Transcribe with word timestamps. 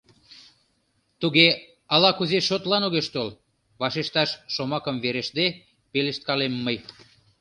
—Туге, 1.21 1.47
ала-кузе 1.93 2.39
шотлан 2.47 2.83
огеш 2.87 3.07
тол,— 3.13 3.29
вашешташ 3.81 4.29
шомакым 4.53 4.95
верештде 5.03 5.45
пелешткалем 5.91 6.53
мый. 6.65 6.77